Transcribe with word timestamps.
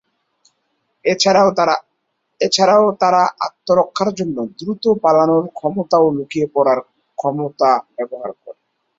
এছাড়াও 2.41 2.85
তারা 3.01 3.21
আত্মরক্ষার 3.47 4.09
জন্য 4.19 4.37
দ্রুত 4.57 4.83
পালানোর 5.03 5.45
ক্ষমতা 5.57 5.97
ও 5.99 6.17
লুকিয়ে 6.17 6.47
পড়ার 6.53 6.79
ক্ষমতা 7.17 7.69
ব্যবহার 7.95 8.31
করে। 8.41 8.59